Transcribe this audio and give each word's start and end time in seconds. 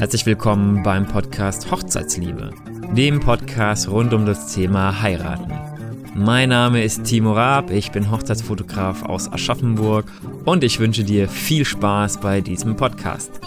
Herzlich 0.00 0.24
willkommen 0.24 0.82
beim 0.82 1.06
Podcast 1.06 1.70
Hochzeitsliebe, 1.70 2.52
dem 2.96 3.20
Podcast 3.20 3.86
rund 3.90 4.14
um 4.14 4.24
das 4.24 4.50
Thema 4.54 5.02
Heiraten. 5.02 5.52
Mein 6.14 6.48
Name 6.48 6.82
ist 6.82 7.04
Timo 7.04 7.34
Raab, 7.34 7.70
ich 7.70 7.92
bin 7.92 8.10
Hochzeitsfotograf 8.10 9.02
aus 9.02 9.30
Aschaffenburg 9.30 10.10
und 10.46 10.64
ich 10.64 10.80
wünsche 10.80 11.04
dir 11.04 11.28
viel 11.28 11.66
Spaß 11.66 12.18
bei 12.20 12.40
diesem 12.40 12.76
Podcast. 12.76 13.42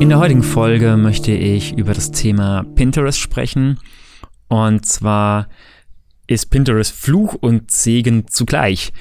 In 0.00 0.08
der 0.08 0.18
heutigen 0.18 0.42
Folge 0.42 0.96
möchte 0.96 1.30
ich 1.30 1.78
über 1.78 1.94
das 1.94 2.10
Thema 2.10 2.64
Pinterest 2.74 3.20
sprechen. 3.20 3.78
Und 4.48 4.86
zwar 4.86 5.48
ist 6.26 6.50
Pinterest 6.50 6.92
Fluch 6.92 7.34
und 7.34 7.70
Segen 7.70 8.28
zugleich. 8.28 8.92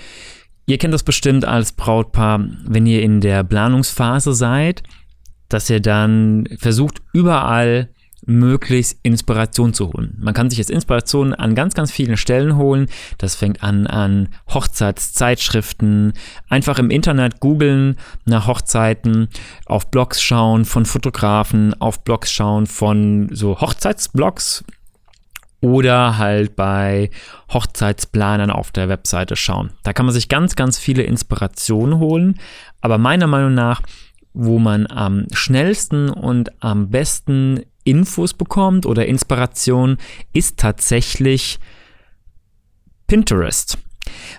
Ihr 0.66 0.78
kennt 0.78 0.94
das 0.94 1.04
bestimmt 1.04 1.46
als 1.46 1.74
Brautpaar, 1.74 2.48
wenn 2.66 2.86
ihr 2.86 3.02
in 3.02 3.22
der 3.22 3.44
Planungsphase 3.44 4.34
seid, 4.34 4.84
dass 5.50 5.70
ihr 5.70 5.80
dann 5.80 6.48
versucht, 6.58 7.02
überall 7.14 7.90
möglichst 8.26 9.00
Inspiration 9.04 9.74
zu 9.74 9.94
holen. 9.94 10.18
Man 10.20 10.34
kann 10.34 10.50
sich 10.50 10.58
jetzt 10.58 10.72
Inspiration 10.72 11.34
an 11.34 11.56
ganz, 11.56 11.74
ganz 11.74 11.92
vielen 11.92 12.18
Stellen 12.18 12.58
holen. 12.58 12.88
Das 13.18 13.36
fängt 13.36 13.62
an 13.64 13.88
an 13.88 14.30
Hochzeitszeitschriften, 14.52 16.14
einfach 16.50 16.80
im 16.80 16.90
Internet 16.90 17.40
googeln 17.40 17.98
nach 18.26 18.48
Hochzeiten, 18.48 19.28
auf 19.66 19.92
Blogs 19.92 20.22
schauen 20.22 20.66
von 20.66 20.86
Fotografen, 20.86 21.80
auf 21.80 22.04
Blogs 22.04 22.32
schauen 22.32 22.66
von 22.66 23.30
so 23.32 23.62
Hochzeitsblogs, 23.62 24.64
oder 25.66 26.20
halt 26.20 26.56
bei 26.56 27.10
Hochzeitsplanern 27.52 28.52
auf 28.52 28.72
der 28.72 28.88
Webseite 28.88 29.36
schauen. 29.36 29.72
Da 29.82 29.94
kann 29.94 30.06
man 30.06 30.14
sich 30.14 30.30
ganz, 30.30 30.56
ganz 30.56 30.78
viele 30.78 31.02
Inspirationen 31.02 31.98
holen, 31.98 32.40
aber 32.82 33.00
meiner 33.00 33.26
Meinung 33.26 33.56
nach, 33.56 33.82
wo 34.36 34.60
man 34.60 34.86
am 34.86 35.26
schnellsten 35.34 36.12
und 36.12 36.52
am 36.64 36.92
besten 36.92 37.62
Infos 37.84 38.36
bekommt 38.36 38.86
oder 38.86 39.08
Inspiration, 39.08 39.98
ist 40.34 40.58
tatsächlich 40.58 41.60
Pinterest. 43.08 43.80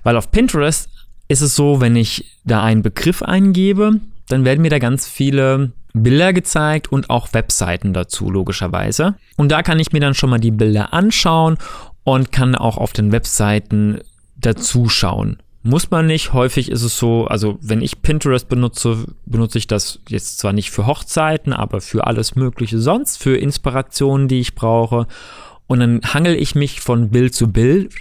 Weil 0.05 0.17
auf 0.17 0.31
Pinterest 0.31 0.89
ist 1.27 1.41
es 1.41 1.57
so, 1.57 1.81
wenn 1.81 1.97
ich 1.97 2.39
da 2.45 2.63
einen 2.63 2.83
Begriff 2.83 3.23
eingebe, 3.23 4.01
dann 4.29 4.45
werden 4.45 4.63
mir 4.63 4.71
da 4.71 4.79
ganz 4.79 5.09
viele 5.09 5.73
Bilder 6.03 6.33
gezeigt 6.33 6.91
und 6.93 7.11
auch 7.11 7.33
Webseiten 7.33 7.93
dazu, 7.93 8.31
logischerweise. 8.31 9.15
Und 9.37 9.51
da 9.51 9.63
kann 9.63 9.79
ich 9.79 9.93
mir 9.93 10.01
dann 10.01 10.15
schon 10.15 10.31
mal 10.31 10.39
die 10.39 10.51
Bilder 10.51 10.93
anschauen 10.93 11.59
und 12.05 12.33
kann 12.33 12.55
auch 12.55 12.77
auf 12.77 12.93
den 12.93 13.13
Webseiten 13.13 14.01
dazu 14.37 14.89
schauen. 14.89 15.39
Muss 15.63 15.91
man 15.91 16.07
nicht. 16.07 16.33
Häufig 16.33 16.71
ist 16.71 16.83
es 16.83 16.97
so, 16.97 17.27
also 17.27 17.59
wenn 17.61 17.83
ich 17.83 18.01
Pinterest 18.01 18.49
benutze, 18.49 19.05
benutze 19.25 19.59
ich 19.59 19.67
das 19.67 19.99
jetzt 20.09 20.39
zwar 20.39 20.53
nicht 20.53 20.71
für 20.71 20.87
Hochzeiten, 20.87 21.53
aber 21.53 21.81
für 21.81 22.07
alles 22.07 22.37
Mögliche 22.37 22.79
sonst, 22.79 23.21
für 23.21 23.37
Inspirationen, 23.37 24.29
die 24.29 24.39
ich 24.39 24.55
brauche. 24.55 25.09
Und 25.67 25.81
dann 25.81 26.01
hangel 26.05 26.37
ich 26.37 26.55
mich 26.55 26.81
von 26.81 27.11
Bild 27.11 27.35
zu 27.35 27.51
Bild, 27.51 27.93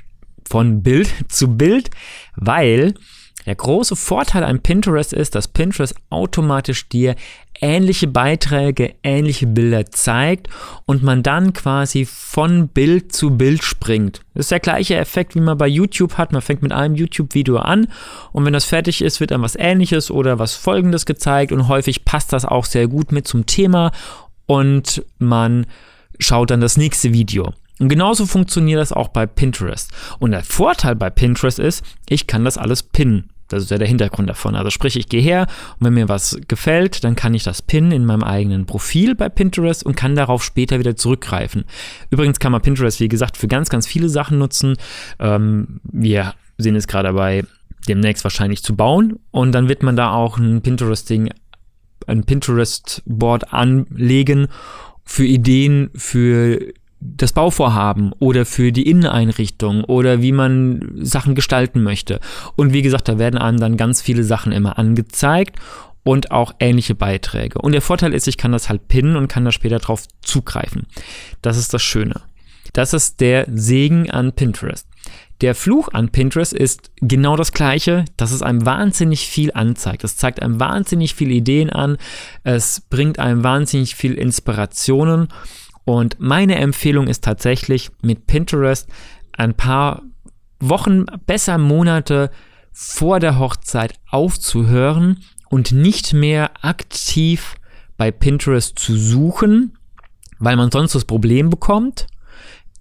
von 0.48 0.84
Bild 0.84 1.10
zu 1.28 1.58
Bild, 1.58 1.90
weil 2.36 2.94
der 3.46 3.56
große 3.56 3.96
Vorteil 3.96 4.44
an 4.44 4.62
Pinterest 4.62 5.14
ist, 5.14 5.36
dass 5.36 5.48
Pinterest 5.48 5.96
automatisch 6.10 6.90
dir 6.90 7.16
ähnliche 7.62 8.08
Beiträge, 8.08 8.96
ähnliche 9.04 9.48
Bilder 9.48 9.86
zeigt 9.86 10.50
und 10.86 11.04
man 11.04 11.24
dann 11.24 11.54
quasi 11.54 12.06
von 12.06 12.68
Bild 12.68 13.14
zu 13.14 13.38
Bild 13.38 13.64
springt. 13.64 14.22
Das 14.34 14.46
ist 14.46 14.52
der 14.52 14.60
gleiche 14.60 14.96
Effekt, 14.96 15.36
wie 15.36 15.42
man 15.42 15.58
bei 15.58 15.68
YouTube 15.68 16.18
hat. 16.18 16.32
Man 16.32 16.42
fängt 16.42 16.62
mit 16.62 16.72
einem 16.72 16.96
YouTube-Video 16.96 17.58
an 17.58 17.88
und 18.32 18.46
wenn 18.46 18.54
das 18.54 18.66
fertig 18.66 19.02
ist, 19.02 19.20
wird 19.20 19.32
dann 19.32 19.42
was 19.42 19.56
ähnliches 19.56 20.12
oder 20.12 20.40
was 20.40 20.56
folgendes 20.56 21.06
gezeigt 21.06 21.52
und 21.52 21.68
häufig 21.68 22.06
passt 22.06 22.34
das 22.34 22.46
auch 22.46 22.66
sehr 22.66 22.88
gut 22.88 23.12
mit 23.12 23.28
zum 23.28 23.46
Thema 23.46 23.92
und 24.46 25.04
man 25.18 25.66
schaut 26.20 26.52
dann 26.52 26.62
das 26.62 26.78
nächste 26.78 27.14
Video. 27.14 27.54
Und 27.80 27.90
genauso 27.90 28.26
funktioniert 28.26 28.80
das 28.80 28.94
auch 28.94 29.10
bei 29.10 29.26
Pinterest. 29.26 29.92
Und 30.20 30.32
der 30.32 30.44
Vorteil 30.44 30.96
bei 30.96 31.10
Pinterest 31.10 31.60
ist, 31.60 31.84
ich 32.08 32.26
kann 32.26 32.46
das 32.46 32.58
alles 32.58 32.84
pinnen. 32.84 33.30
Das 33.48 33.64
ist 33.64 33.72
ja 33.72 33.78
der 33.78 33.88
Hintergrund 33.88 34.30
davon. 34.30 34.56
Also 34.56 34.70
sprich, 34.70 34.96
ich 34.96 35.08
gehe 35.08 35.22
her 35.22 35.48
und 35.80 35.86
wenn 35.86 35.94
mir 35.94 36.10
was 36.10 36.40
gefällt, 36.48 37.04
dann 37.04 37.16
kann 37.16 37.34
ich 37.34 37.44
das 37.44 37.62
pinnen 37.62 37.92
in 37.92 38.06
meinem 38.06 38.24
eigenen 38.24 38.66
Profil 38.66 39.16
bei 39.16 39.30
Pinterest 39.30 39.86
und 39.86 39.96
kann 39.96 40.16
darauf 40.16 40.44
später 40.44 40.80
wieder 40.80 40.96
zurückgreifen. 40.96 41.66
Übrigens 42.10 42.40
kann 42.40 42.52
man 42.52 42.62
Pinterest, 42.62 43.00
wie 43.00 43.08
gesagt, 43.08 43.38
für 43.38 43.48
ganz, 43.48 43.70
ganz 43.70 43.86
viele 43.88 44.10
Sachen 44.10 44.40
nutzen. 44.40 44.78
Ähm, 45.20 45.80
wir 45.84 46.34
sehen 46.58 46.76
es 46.76 46.88
gerade 46.88 47.10
dabei, 47.10 47.44
demnächst 47.88 48.24
wahrscheinlich 48.24 48.64
zu 48.64 48.76
bauen 48.76 49.20
und 49.32 49.52
dann 49.52 49.70
wird 49.70 49.84
man 49.84 49.96
da 49.96 50.12
auch 50.12 50.38
ein 50.38 50.62
Pinterest-Ding, 50.62 51.30
ein 52.08 52.24
Pinterest-Board 52.24 53.54
anlegen 53.54 54.48
für 55.04 55.26
Ideen 55.26 55.92
für 55.94 56.74
das 57.18 57.34
Bauvorhaben 57.34 58.12
oder 58.20 58.46
für 58.46 58.72
die 58.72 58.90
Inneneinrichtung 58.90 59.84
oder 59.84 60.22
wie 60.22 60.32
man 60.32 60.92
Sachen 61.02 61.36
gestalten 61.36 61.84
möchte. 61.84 62.20
Und 62.56 62.74
wie 62.74 62.82
gesagt, 62.82 63.08
da 63.08 63.18
werden 63.20 63.38
einem 63.38 63.60
dann 63.60 63.78
ganz 63.78 64.02
viele 64.02 64.24
Sachen 64.24 64.52
immer 64.52 64.78
angezeigt 64.78 65.58
und 66.04 66.32
auch 66.32 66.54
ähnliche 66.60 66.96
Beiträge. 66.96 67.60
Und 67.60 67.72
der 67.72 67.82
Vorteil 67.82 68.14
ist, 68.14 68.28
ich 68.28 68.38
kann 68.38 68.52
das 68.52 68.70
halt 68.70 68.88
pinnen 68.88 69.16
und 69.16 69.28
kann 69.28 69.46
da 69.46 69.52
später 69.52 69.80
drauf 69.80 70.04
zugreifen. 70.22 70.88
Das 71.42 71.58
ist 71.58 71.74
das 71.74 71.82
Schöne. 71.82 72.22
Das 72.74 72.94
ist 72.94 73.22
der 73.22 73.48
Segen 73.52 74.12
an 74.12 74.34
Pinterest. 74.34 74.88
Der 75.42 75.56
Fluch 75.56 75.90
an 75.92 76.10
Pinterest 76.10 76.54
ist 76.54 76.92
genau 76.98 77.36
das 77.36 77.52
gleiche, 77.52 78.06
dass 78.18 78.32
es 78.32 78.42
einem 78.42 78.66
wahnsinnig 78.66 79.28
viel 79.28 79.52
anzeigt. 79.54 80.04
Es 80.04 80.16
zeigt 80.16 80.42
einem 80.42 80.60
wahnsinnig 80.60 81.14
viele 81.14 81.34
Ideen 81.34 81.70
an, 81.70 81.98
es 82.44 82.82
bringt 82.82 83.20
einem 83.20 83.44
wahnsinnig 83.44 83.96
viel 83.96 84.14
Inspirationen 84.14 85.28
und 85.86 86.18
meine 86.20 86.56
Empfehlung 86.56 87.08
ist 87.08 87.24
tatsächlich 87.24 87.92
mit 88.02 88.28
Pinterest 88.28 88.90
ein 89.32 89.54
paar 89.54 90.02
Wochen, 90.60 91.06
besser 91.26 91.58
Monate 91.58 92.32
vor 92.74 93.20
der 93.20 93.40
Hochzeit 93.40 93.94
aufzuhören 94.10 95.24
und 95.50 95.72
nicht 95.72 96.14
mehr 96.14 96.52
aktiv 96.66 97.56
bei 97.98 98.12
Pinterest 98.12 98.78
zu 98.78 98.98
suchen, 98.98 99.78
weil 100.40 100.58
man 100.58 100.72
sonst 100.72 100.96
das 100.96 101.06
Problem 101.06 101.50
bekommt, 101.50 102.08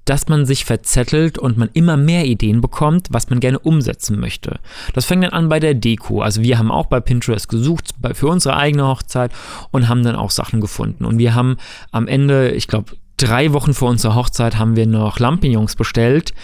dass 0.05 0.29
man 0.29 0.47
sich 0.47 0.65
verzettelt 0.65 1.39
und 1.39 1.57
man 1.57 1.71
immer 1.73 1.97
mehr 1.97 2.27
Ideen 2.27 2.61
bekommt, 2.61 3.09
was 3.11 3.31
man 3.31 3.41
gerne 3.41 3.59
umsetzen 3.59 4.21
möchte. 4.21 4.59
Das 4.93 5.07
fängt 5.07 5.25
dann 5.25 5.33
an 5.33 5.49
bei 5.49 5.61
der 5.61 5.75
Deko. 5.75 6.21
Also 6.21 6.43
wir 6.43 6.59
haben 6.59 6.71
auch 6.71 6.87
bei 6.87 7.01
Pinterest 7.01 7.49
gesucht 7.49 7.95
für 8.13 8.29
unsere 8.29 8.57
eigene 8.57 8.87
Hochzeit 8.87 9.33
und 9.71 9.89
haben 9.89 10.03
dann 10.03 10.17
auch 10.17 10.31
Sachen 10.31 10.61
gefunden. 10.61 11.05
Und 11.05 11.19
wir 11.19 11.35
haben 11.35 11.57
am 11.91 12.07
Ende, 12.07 12.51
ich 12.51 12.69
glaube, 12.69 12.93
drei 13.17 13.53
Wochen 13.53 13.75
vor 13.75 13.91
unserer 13.91 14.15
Hochzeit 14.15 14.59
haben 14.59 14.77
wir 14.77 14.87
noch 14.87 15.19
Lampignons 15.19 15.77
bestellt, 15.77 16.35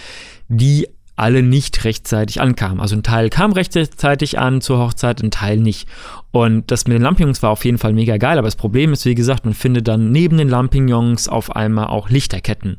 die 0.49 0.89
alle 1.17 1.43
nicht 1.43 1.85
rechtzeitig 1.85 2.41
ankamen. 2.41 2.81
Also 2.81 2.97
ein 2.97 3.03
Teil 3.03 3.29
kam 3.29 3.53
rechtzeitig 3.53 4.39
an 4.39 4.63
zur 4.63 4.79
Hochzeit, 4.79 5.23
ein 5.23 5.31
Teil 5.31 5.59
nicht. 5.59 5.87
Und 6.31 6.71
das 6.71 6.87
mit 6.87 6.95
den 6.95 7.03
Lampignons 7.03 7.43
war 7.43 7.51
auf 7.51 7.67
jeden 7.67 7.77
Fall 7.77 7.93
mega 7.93 8.17
geil, 8.17 8.39
aber 8.39 8.47
das 8.47 8.57
Problem 8.57 8.95
ist, 8.95 9.05
wie 9.05 9.15
gesagt, 9.15 9.45
man 9.45 9.53
findet 9.53 9.87
dann 9.87 10.13
neben 10.13 10.39
den 10.39 10.49
Lampignons 10.49 11.29
auf 11.29 11.55
einmal 11.55 11.89
auch 11.89 12.09
Lichterketten 12.09 12.79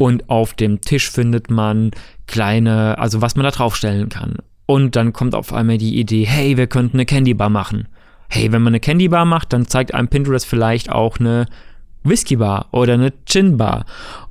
und 0.00 0.30
auf 0.30 0.54
dem 0.54 0.80
Tisch 0.80 1.10
findet 1.10 1.50
man 1.50 1.90
kleine, 2.26 2.96
also 2.98 3.20
was 3.20 3.36
man 3.36 3.44
da 3.44 3.50
draufstellen 3.50 4.08
kann. 4.08 4.36
Und 4.64 4.96
dann 4.96 5.12
kommt 5.12 5.34
auf 5.34 5.52
einmal 5.52 5.76
die 5.76 6.00
Idee, 6.00 6.24
hey, 6.24 6.56
wir 6.56 6.68
könnten 6.68 6.96
eine 6.96 7.04
Candy 7.04 7.34
Bar 7.34 7.50
machen. 7.50 7.86
Hey, 8.30 8.50
wenn 8.50 8.62
man 8.62 8.70
eine 8.70 8.80
Candy 8.80 9.08
Bar 9.08 9.26
macht, 9.26 9.52
dann 9.52 9.66
zeigt 9.66 9.92
einem 9.92 10.08
Pinterest 10.08 10.46
vielleicht 10.46 10.90
auch 10.90 11.18
eine 11.18 11.44
Whisky 12.02 12.36
Bar 12.36 12.68
oder 12.70 12.94
eine 12.94 13.12
Gin 13.26 13.58
Bar 13.58 13.84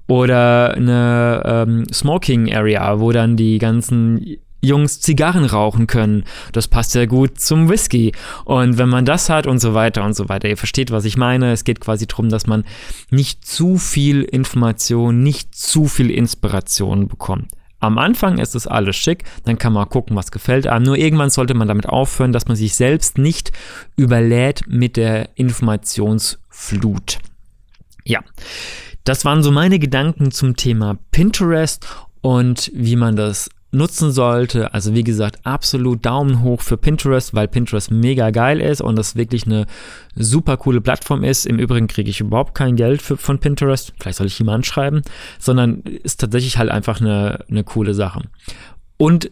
oder 0.08 0.74
eine 0.74 1.44
ähm, 1.46 1.86
Smoking 1.94 2.52
Area, 2.52 3.00
wo 3.00 3.12
dann 3.12 3.36
die 3.36 3.60
ganzen 3.60 4.38
Jungs 4.62 5.00
Zigarren 5.00 5.46
rauchen 5.46 5.88
können. 5.88 6.24
Das 6.52 6.68
passt 6.68 6.96
ja 6.96 7.06
gut 7.06 7.40
zum 7.40 7.70
Whisky. 7.70 8.12
Und 8.46 8.78
wenn 8.78 8.90
man 8.90 9.06
das 9.06 9.30
hat 9.30 9.48
und 9.48 9.60
so 9.60 9.74
weiter 9.74 10.04
und 10.04 10.16
so 10.16 10.30
weiter, 10.30 10.50
ihr 10.50 10.58
versteht, 10.58 10.92
was 10.92 11.06
ich 11.06 11.18
meine. 11.18 11.52
Es 11.52 11.64
geht 11.64 11.80
quasi 11.80 12.08
darum, 12.08 12.30
dass 12.30 12.48
man 12.48 12.64
nicht 13.10 13.46
zu 13.46 13.78
viel 13.78 14.24
Information, 14.24 15.24
nicht 15.24 15.56
zu 15.56 15.86
viel 15.86 16.12
Inspiration 16.12 17.08
bekommt. 17.08 17.48
Am 17.82 17.98
Anfang 17.98 18.40
ist 18.40 18.56
es 18.56 18.68
alles 18.68 18.98
schick, 18.98 19.24
dann 19.46 19.58
kann 19.58 19.72
man 19.72 19.88
gucken, 19.88 20.16
was 20.18 20.32
gefällt 20.32 20.68
einem. 20.68 20.84
Nur 20.86 20.98
irgendwann 20.98 21.30
sollte 21.30 21.54
man 21.54 21.70
damit 21.70 21.88
aufhören, 21.88 22.34
dass 22.34 22.48
man 22.48 22.58
sich 22.58 22.76
selbst 22.76 23.18
nicht 23.18 23.54
überlädt 23.96 24.64
mit 24.68 24.98
der 24.98 25.30
Informationsflut. 25.36 27.20
Ja, 28.04 28.20
das 29.06 29.24
waren 29.24 29.44
so 29.44 29.52
meine 29.52 29.80
Gedanken 29.80 30.32
zum 30.32 30.58
Thema 30.58 30.98
Pinterest 31.12 31.88
und 32.22 32.70
wie 32.74 32.98
man 32.98 33.16
das 33.16 33.50
nutzen 33.72 34.12
sollte. 34.12 34.74
Also 34.74 34.94
wie 34.96 35.04
gesagt, 35.04 35.40
absolut 35.44 36.06
Daumen 36.06 36.42
hoch 36.42 36.62
für 36.62 36.78
Pinterest, 36.78 37.34
weil 37.34 37.48
Pinterest 37.48 37.92
mega 37.92 38.32
geil 38.32 38.62
ist 38.62 38.82
und 38.82 38.96
das 38.96 39.16
wirklich 39.16 39.46
eine 39.46 39.68
super 40.16 40.58
coole 40.58 40.82
Plattform 40.82 41.24
ist. 41.24 41.46
Im 41.46 41.60
Übrigen 41.60 41.88
kriege 41.88 42.10
ich 42.10 42.20
überhaupt 42.20 42.56
kein 42.56 42.76
Geld 42.76 43.02
für, 43.02 43.18
von 43.18 43.40
Pinterest. 43.40 43.94
Vielleicht 44.00 44.18
soll 44.18 44.28
ich 44.28 44.40
jemand 44.40 44.66
schreiben, 44.66 45.02
sondern 45.38 45.82
ist 45.82 46.20
tatsächlich 46.20 46.58
halt 46.58 46.72
einfach 46.72 47.00
eine, 47.00 47.46
eine 47.50 47.64
coole 47.64 47.94
Sache. 47.94 48.24
Und 48.98 49.32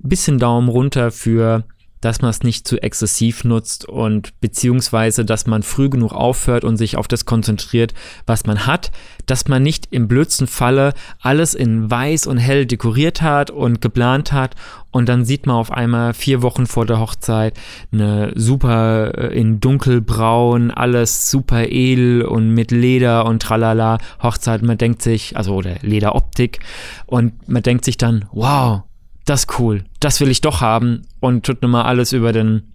bisschen 0.00 0.38
Daumen 0.38 0.68
runter 0.68 1.10
für 1.10 1.64
dass 2.00 2.20
man 2.20 2.30
es 2.30 2.42
nicht 2.42 2.66
zu 2.66 2.82
exzessiv 2.82 3.44
nutzt 3.44 3.84
und 3.84 4.38
beziehungsweise, 4.40 5.24
dass 5.24 5.46
man 5.46 5.62
früh 5.62 5.88
genug 5.88 6.12
aufhört 6.12 6.64
und 6.64 6.76
sich 6.76 6.96
auf 6.96 7.08
das 7.08 7.24
konzentriert, 7.24 7.94
was 8.26 8.46
man 8.46 8.66
hat, 8.66 8.90
dass 9.26 9.48
man 9.48 9.62
nicht 9.62 9.88
im 9.90 10.08
blödsten 10.08 10.46
Falle 10.46 10.92
alles 11.20 11.54
in 11.54 11.90
weiß 11.90 12.26
und 12.26 12.38
hell 12.38 12.66
dekoriert 12.66 13.22
hat 13.22 13.50
und 13.50 13.80
geplant 13.80 14.32
hat 14.32 14.54
und 14.96 15.10
dann 15.10 15.26
sieht 15.26 15.44
man 15.44 15.56
auf 15.56 15.70
einmal 15.70 16.14
vier 16.14 16.40
Wochen 16.40 16.64
vor 16.64 16.86
der 16.86 16.98
Hochzeit 16.98 17.52
eine 17.92 18.32
super 18.34 19.12
äh, 19.18 19.38
in 19.38 19.60
dunkelbraun, 19.60 20.70
alles 20.70 21.30
super 21.30 21.68
edel 21.68 22.22
und 22.22 22.54
mit 22.54 22.70
Leder 22.70 23.26
und 23.26 23.42
tralala 23.42 23.98
Hochzeit. 24.22 24.62
Man 24.62 24.78
denkt 24.78 25.02
sich, 25.02 25.36
also 25.36 25.56
oder 25.56 25.74
Lederoptik 25.82 26.60
und 27.04 27.46
man 27.46 27.62
denkt 27.62 27.84
sich 27.84 27.98
dann, 27.98 28.24
wow, 28.32 28.84
das 29.26 29.40
ist 29.40 29.58
cool, 29.58 29.84
das 30.00 30.20
will 30.20 30.30
ich 30.30 30.40
doch 30.40 30.62
haben 30.62 31.02
und 31.20 31.44
tut 31.44 31.60
nochmal 31.60 31.84
alles 31.84 32.12
über 32.12 32.32
den, 32.32 32.72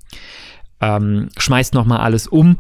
ähm, 0.80 1.30
schmeißt 1.38 1.74
nochmal 1.74 2.00
alles 2.00 2.27
um, 2.27 2.57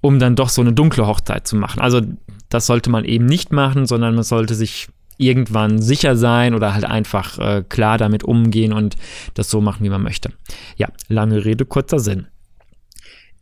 um 0.00 0.18
dann 0.18 0.34
doch 0.34 0.48
so 0.48 0.60
eine 0.60 0.72
dunkle 0.72 1.06
Hochzeit 1.06 1.46
zu 1.46 1.54
machen. 1.56 1.80
Also 1.80 2.00
das 2.48 2.66
sollte 2.66 2.90
man 2.90 3.04
eben 3.04 3.26
nicht 3.26 3.52
machen, 3.52 3.86
sondern 3.86 4.14
man 4.14 4.24
sollte 4.24 4.54
sich 4.54 4.88
irgendwann 5.16 5.80
sicher 5.80 6.16
sein 6.16 6.54
oder 6.54 6.74
halt 6.74 6.84
einfach 6.84 7.38
äh, 7.38 7.62
klar 7.68 7.98
damit 7.98 8.24
umgehen 8.24 8.72
und 8.72 8.96
das 9.34 9.50
so 9.50 9.60
machen, 9.60 9.84
wie 9.84 9.90
man 9.90 10.02
möchte. 10.02 10.30
Ja, 10.76 10.88
lange 11.08 11.44
Rede, 11.44 11.64
kurzer 11.64 12.00
Sinn. 12.00 12.26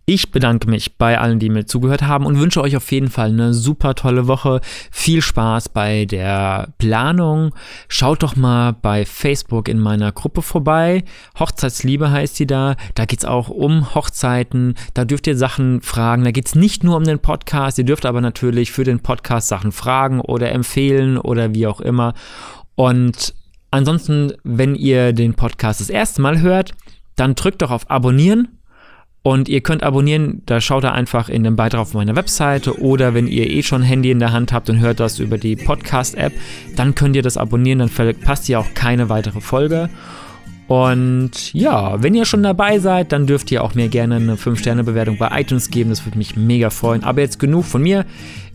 Ich 0.05 0.33
bedanke 0.33 0.69
mich 0.69 0.99
bei 0.99 1.21
allen, 1.21 1.39
die 1.39 1.49
mir 1.49 1.65
zugehört 1.65 2.03
haben 2.03 2.27
und 2.27 2.41
wünsche 2.41 2.61
euch 2.61 2.77
auf 2.77 2.91
jeden 2.91 3.09
Fall 3.09 3.29
eine 3.29 3.55
super 3.55 3.95
tolle 3.95 4.27
Woche. 4.27 4.61
Viel 4.91 5.23
Spaß 5.23 5.69
bei 5.69 6.07
der 6.07 6.75
Planung. 6.79 7.55
Schaut 7.87 8.25
doch 8.25 8.35
mal 8.35 8.73
bei 8.73 9.05
Facebook 9.05 9.69
in 9.69 9.79
meiner 9.79 10.11
Gruppe 10.11 10.43
vorbei. 10.43 11.05
Hochzeitsliebe 11.39 12.11
heißt 12.11 12.35
sie 12.35 12.49
da. 12.49 12.75
Da 12.97 13.05
geht 13.05 13.21
es 13.21 13.25
auch 13.25 13.49
um 13.49 13.95
Hochzeiten. 13.95 14.75
Da 14.93 15.05
dürft 15.05 15.29
ihr 15.29 15.37
Sachen 15.37 15.83
fragen. 15.83 16.25
Da 16.25 16.33
geht 16.33 16.49
es 16.49 16.57
nicht 16.57 16.83
nur 16.83 16.97
um 16.97 17.05
den 17.05 17.21
Podcast. 17.21 17.79
Ihr 17.79 17.85
dürft 17.85 18.05
aber 18.05 18.21
natürlich 18.21 18.73
für 18.73 18.85
den 18.85 19.01
Podcast 19.01 19.47
Sachen 19.47 19.71
fragen 19.71 20.21
oder 20.21 20.51
empfehlen 20.51 21.17
oder 21.17 21.55
wie 21.55 21.69
auch 21.69 21.81
immer. 21.81 22.15
Und 22.75 23.35
ansonsten, 23.71 24.33
wenn 24.43 24.75
ihr 24.75 25.13
den 25.13 25.35
Podcast 25.35 25.81
das 25.81 25.91
erste 25.91 26.23
Mal 26.23 26.41
hört, 26.41 26.73
dann 27.15 27.37
drückt 27.37 27.63
doch 27.63 27.71
auf 27.71 27.89
Abonnieren 27.89 28.59
und 29.23 29.49
ihr 29.49 29.61
könnt 29.61 29.83
abonnieren, 29.83 30.43
da 30.47 30.61
schaut 30.61 30.85
ihr 30.85 30.93
einfach 30.93 31.29
in 31.29 31.45
den 31.45 31.55
Beitrag 31.55 31.81
auf 31.81 31.95
meiner 31.95 32.17
Webseite 32.17 32.81
oder 32.81 33.15
wenn 33.15 33.29
ihr 33.29 33.49
eh 33.49 33.63
schon 33.63 33.83
Handy 33.83 34.11
in 34.11 34.19
der 34.19 34.33
Hand 34.33 34.53
habt 34.53 34.69
und 34.69 34.81
hört 34.81 34.99
das 34.99 35.21
über 35.21 35.39
die 35.39 35.55
Podcast-App, 35.55 36.33
dann 36.75 36.95
könnt 36.95 37.15
ihr 37.15 37.23
das 37.23 37.37
abonnieren, 37.37 37.79
dann 37.79 37.89
verpasst 37.89 38.49
ihr 38.49 38.59
auch 38.59 38.75
keine 38.75 39.09
weitere 39.09 39.41
Folge. 39.41 39.91
Und 40.67 41.53
ja, 41.53 42.03
wenn 42.03 42.15
ihr 42.15 42.25
schon 42.25 42.43
dabei 42.43 42.79
seid, 42.79 43.13
dann 43.13 43.27
dürft 43.27 43.51
ihr 43.53 43.63
auch 43.63 43.75
mir 43.75 43.89
gerne 43.89 44.17
eine 44.17 44.37
5-Sterne-Bewertung 44.37 45.19
bei 45.19 45.41
iTunes 45.41 45.71
geben, 45.71 45.91
das 45.91 46.05
würde 46.05 46.19
mich 46.19 46.37
mega 46.37 46.71
freuen. 46.71 47.05
Aber 47.05 47.21
jetzt 47.21 47.39
genug 47.39 47.65
von 47.65 47.83
mir. 47.83 48.05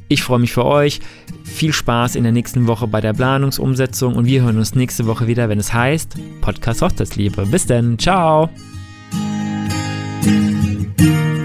Ich 0.09 0.23
freue 0.23 0.39
mich 0.39 0.53
für 0.53 0.65
euch. 0.65 1.01
Viel 1.43 1.73
Spaß 1.73 2.15
in 2.15 2.23
der 2.23 2.31
nächsten 2.31 2.65
Woche 2.67 2.87
bei 2.87 3.01
der 3.01 3.13
Planungsumsetzung 3.13 4.15
und 4.15 4.25
wir 4.25 4.41
hören 4.41 4.57
uns 4.57 4.73
nächste 4.73 5.05
Woche 5.05 5.27
wieder, 5.27 5.49
wenn 5.49 5.59
es 5.59 5.73
heißt 5.73 6.15
Podcast 6.41 6.81
Hochzeitsliebe. 6.81 7.45
Bis 7.45 7.65
dann, 7.65 7.99
ciao! 7.99 8.49
thank 10.27 11.01
you 11.01 11.36